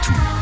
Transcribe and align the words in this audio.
Poitou. 0.00 0.39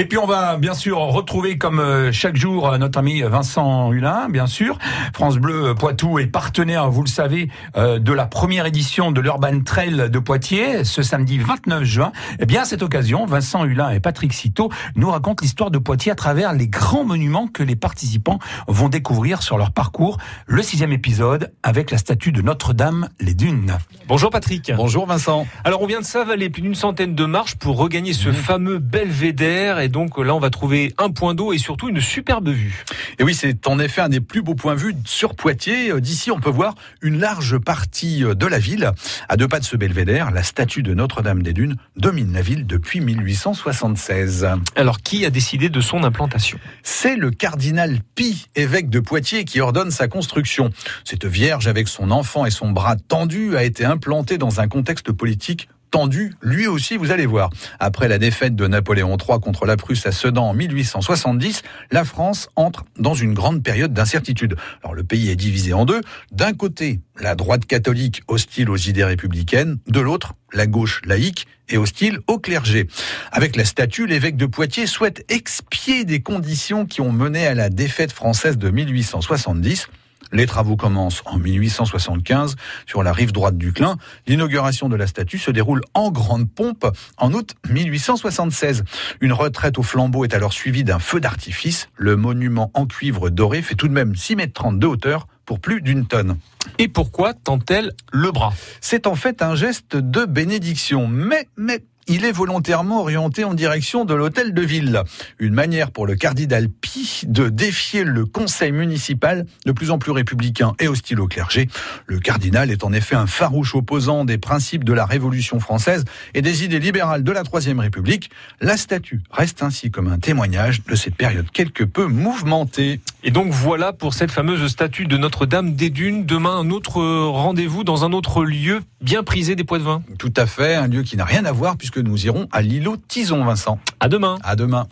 Et 0.00 0.06
puis 0.06 0.16
on 0.16 0.24
va 0.24 0.56
bien 0.56 0.72
sûr 0.72 0.98
retrouver 0.98 1.58
comme 1.58 1.78
euh, 1.78 2.10
chaque 2.10 2.34
jour 2.34 2.78
notre 2.78 2.98
ami 2.98 3.20
Vincent 3.20 3.92
Hulin, 3.92 4.30
bien 4.30 4.46
sûr. 4.46 4.78
France 5.12 5.36
Bleu 5.36 5.74
Poitou 5.74 6.18
est 6.18 6.26
partenaire, 6.26 6.90
vous 6.90 7.02
le 7.02 7.08
savez, 7.08 7.50
euh, 7.76 7.98
de 7.98 8.14
la 8.14 8.24
première 8.24 8.64
édition 8.64 9.12
de 9.12 9.20
l'Urban 9.20 9.60
Trail 9.62 10.08
de 10.08 10.18
Poitiers 10.18 10.84
ce 10.84 11.02
samedi 11.02 11.36
29 11.36 11.84
juin. 11.84 12.12
Et 12.38 12.46
bien 12.46 12.62
à 12.62 12.64
cette 12.64 12.82
occasion, 12.82 13.26
Vincent 13.26 13.66
Hulin 13.66 13.90
et 13.90 14.00
Patrick 14.00 14.32
Citeau 14.32 14.70
nous 14.96 15.10
racontent 15.10 15.42
l'histoire 15.42 15.70
de 15.70 15.76
Poitiers 15.76 16.12
à 16.12 16.14
travers 16.14 16.54
les 16.54 16.66
grands 16.66 17.04
monuments 17.04 17.46
que 17.46 17.62
les 17.62 17.76
participants 17.76 18.38
vont 18.68 18.88
découvrir 18.88 19.42
sur 19.42 19.58
leur 19.58 19.70
parcours. 19.70 20.16
Le 20.46 20.62
sixième 20.62 20.92
épisode 20.92 21.52
avec 21.62 21.90
la 21.90 21.98
statue 21.98 22.32
de 22.32 22.40
Notre-Dame, 22.40 23.10
les 23.20 23.34
Dunes. 23.34 23.76
Bonjour 24.08 24.30
Patrick. 24.30 24.72
Bonjour 24.74 25.04
Vincent. 25.04 25.46
Alors 25.62 25.82
on 25.82 25.86
vient 25.86 26.00
de 26.00 26.06
s'avaler 26.06 26.48
plus 26.48 26.62
d'une 26.62 26.74
centaine 26.74 27.14
de 27.14 27.24
marches 27.26 27.56
pour 27.56 27.76
regagner 27.76 28.14
ce 28.14 28.32
fameux 28.32 28.78
belvédère 28.78 29.78
et 29.78 29.89
donc 29.90 30.18
là, 30.18 30.34
on 30.34 30.40
va 30.40 30.50
trouver 30.50 30.94
un 30.98 31.10
point 31.10 31.34
d'eau 31.34 31.52
et 31.52 31.58
surtout 31.58 31.88
une 31.88 32.00
superbe 32.00 32.48
vue. 32.48 32.84
Et 33.18 33.24
oui, 33.24 33.34
c'est 33.34 33.66
en 33.66 33.78
effet 33.78 34.00
un 34.00 34.08
des 34.08 34.20
plus 34.20 34.42
beaux 34.42 34.54
points 34.54 34.74
de 34.74 34.80
vue 34.80 34.94
sur 35.04 35.34
Poitiers. 35.34 35.92
Euh, 35.92 36.00
d'ici, 36.00 36.30
on 36.30 36.40
peut 36.40 36.50
voir 36.50 36.74
une 37.02 37.18
large 37.18 37.58
partie 37.58 38.24
euh, 38.24 38.34
de 38.34 38.46
la 38.46 38.58
ville. 38.58 38.92
À 39.28 39.36
deux 39.36 39.48
pas 39.48 39.60
de 39.60 39.64
ce 39.64 39.76
belvédère, 39.76 40.30
la 40.30 40.42
statue 40.42 40.82
de 40.82 40.94
Notre-Dame 40.94 41.42
des 41.42 41.52
Dunes 41.52 41.76
domine 41.96 42.32
la 42.32 42.42
ville 42.42 42.66
depuis 42.66 43.00
1876. 43.00 44.48
Alors, 44.76 45.00
qui 45.00 45.26
a 45.26 45.30
décidé 45.30 45.68
de 45.68 45.80
son 45.80 46.04
implantation? 46.04 46.58
C'est 46.82 47.16
le 47.16 47.30
cardinal 47.30 47.98
Pi, 48.14 48.46
évêque 48.54 48.88
de 48.88 49.00
Poitiers, 49.00 49.44
qui 49.44 49.60
ordonne 49.60 49.90
sa 49.90 50.08
construction. 50.08 50.70
Cette 51.04 51.26
vierge, 51.26 51.66
avec 51.66 51.88
son 51.88 52.10
enfant 52.10 52.46
et 52.46 52.50
son 52.50 52.70
bras 52.70 52.96
tendu, 52.96 53.56
a 53.56 53.64
été 53.64 53.84
implantée 53.84 54.38
dans 54.38 54.60
un 54.60 54.68
contexte 54.68 55.12
politique 55.12 55.68
tendu, 55.90 56.34
lui 56.40 56.66
aussi, 56.66 56.96
vous 56.96 57.10
allez 57.10 57.26
voir. 57.26 57.50
Après 57.78 58.08
la 58.08 58.18
défaite 58.18 58.54
de 58.56 58.66
Napoléon 58.66 59.16
III 59.16 59.40
contre 59.40 59.66
la 59.66 59.76
Prusse 59.76 60.06
à 60.06 60.12
Sedan 60.12 60.48
en 60.48 60.54
1870, 60.54 61.62
la 61.90 62.04
France 62.04 62.48
entre 62.56 62.84
dans 62.98 63.14
une 63.14 63.34
grande 63.34 63.62
période 63.62 63.92
d'incertitude. 63.92 64.56
Alors 64.82 64.94
le 64.94 65.04
pays 65.04 65.30
est 65.30 65.36
divisé 65.36 65.72
en 65.72 65.84
deux. 65.84 66.00
D'un 66.32 66.52
côté, 66.52 67.00
la 67.20 67.34
droite 67.34 67.66
catholique 67.66 68.22
hostile 68.28 68.70
aux 68.70 68.76
idées 68.76 69.04
républicaines, 69.04 69.78
de 69.86 70.00
l'autre, 70.00 70.34
la 70.52 70.66
gauche 70.66 71.02
laïque 71.04 71.46
et 71.68 71.78
hostile 71.78 72.18
au 72.26 72.38
clergé. 72.38 72.88
Avec 73.32 73.56
la 73.56 73.64
statue, 73.64 74.06
l'évêque 74.06 74.36
de 74.36 74.46
Poitiers 74.46 74.86
souhaite 74.86 75.24
expier 75.28 76.04
des 76.04 76.20
conditions 76.20 76.86
qui 76.86 77.00
ont 77.00 77.12
mené 77.12 77.46
à 77.46 77.54
la 77.54 77.68
défaite 77.68 78.12
française 78.12 78.58
de 78.58 78.70
1870. 78.70 79.88
Les 80.32 80.46
travaux 80.46 80.76
commencent 80.76 81.22
en 81.26 81.38
1875 81.38 82.56
sur 82.86 83.02
la 83.02 83.12
rive 83.12 83.32
droite 83.32 83.56
du 83.56 83.72
Clin. 83.72 83.96
L'inauguration 84.26 84.88
de 84.88 84.96
la 84.96 85.06
statue 85.06 85.38
se 85.38 85.50
déroule 85.50 85.82
en 85.94 86.10
grande 86.10 86.48
pompe 86.48 86.86
en 87.16 87.32
août 87.32 87.54
1876. 87.68 88.84
Une 89.20 89.32
retraite 89.32 89.78
au 89.78 89.82
flambeau 89.82 90.24
est 90.24 90.34
alors 90.34 90.52
suivie 90.52 90.84
d'un 90.84 90.98
feu 90.98 91.20
d'artifice. 91.20 91.88
Le 91.96 92.16
monument 92.16 92.70
en 92.74 92.86
cuivre 92.86 93.30
doré 93.30 93.62
fait 93.62 93.74
tout 93.74 93.88
de 93.88 93.92
même 93.92 94.14
6 94.14 94.36
mètres 94.36 94.52
30 94.54 94.78
de 94.78 94.86
hauteur 94.86 95.26
pour 95.46 95.58
plus 95.58 95.80
d'une 95.82 96.06
tonne. 96.06 96.36
Et 96.78 96.86
pourquoi 96.86 97.34
tend-elle 97.34 97.92
le 98.12 98.30
bras? 98.30 98.52
C'est 98.80 99.06
en 99.06 99.16
fait 99.16 99.42
un 99.42 99.56
geste 99.56 99.96
de 99.96 100.24
bénédiction, 100.24 101.08
mais, 101.08 101.48
mais 101.56 101.82
il 102.06 102.24
est 102.24 102.32
volontairement 102.32 103.00
orienté 103.00 103.44
en 103.44 103.54
direction 103.54 104.04
de 104.04 104.14
l'hôtel 104.14 104.52
de 104.52 104.62
ville. 104.62 105.02
Une 105.38 105.54
manière 105.54 105.90
pour 105.90 106.06
le 106.06 106.16
cardinal 106.16 106.68
Pi 106.68 107.22
de 107.26 107.48
défier 107.48 108.04
le 108.04 108.26
conseil 108.26 108.72
municipal 108.72 109.46
de 109.66 109.72
plus 109.72 109.90
en 109.90 109.98
plus 109.98 110.10
républicain 110.10 110.74
et 110.78 110.88
hostile 110.88 111.20
au 111.20 111.28
clergé. 111.28 111.68
Le 112.06 112.18
cardinal 112.18 112.70
est 112.70 112.84
en 112.84 112.92
effet 112.92 113.14
un 113.14 113.26
farouche 113.26 113.74
opposant 113.74 114.24
des 114.24 114.38
principes 114.38 114.84
de 114.84 114.92
la 114.92 115.06
Révolution 115.06 115.60
française 115.60 116.04
et 116.34 116.42
des 116.42 116.64
idées 116.64 116.80
libérales 116.80 117.22
de 117.22 117.32
la 117.32 117.44
Troisième 117.44 117.80
République. 117.80 118.30
La 118.60 118.76
statue 118.76 119.20
reste 119.30 119.62
ainsi 119.62 119.90
comme 119.90 120.08
un 120.08 120.18
témoignage 120.18 120.82
de 120.84 120.94
cette 120.94 121.14
période 121.14 121.50
quelque 121.52 121.84
peu 121.84 122.06
mouvementée. 122.06 123.00
Et 123.22 123.30
donc 123.30 123.52
voilà 123.52 123.92
pour 123.92 124.14
cette 124.14 124.30
fameuse 124.30 124.66
statue 124.66 125.04
de 125.04 125.16
Notre-Dame 125.18 125.74
des 125.74 125.90
Dunes. 125.90 126.24
Demain, 126.24 126.56
un 126.56 126.70
autre 126.70 127.02
rendez-vous 127.28 127.84
dans 127.84 128.04
un 128.04 128.12
autre 128.12 128.44
lieu 128.44 128.80
bien 129.02 129.22
prisé 129.22 129.56
des 129.56 129.64
Poids-de-Vin. 129.64 130.02
Tout 130.18 130.32
à 130.36 130.46
fait, 130.46 130.74
un 130.74 130.88
lieu 130.88 131.02
qui 131.02 131.16
n'a 131.16 131.24
rien 131.24 131.44
à 131.44 131.52
voir 131.52 131.76
puisque 131.76 131.98
nous 131.98 132.24
irons 132.24 132.48
à 132.50 132.62
l'îlot 132.62 132.96
Tison, 133.08 133.44
Vincent. 133.44 133.78
À 134.00 134.08
demain. 134.08 134.38
À 134.42 134.56
demain. 134.56 134.86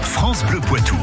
France 0.00 0.44
Bleu 0.46 0.60
Poitou. 0.60 0.96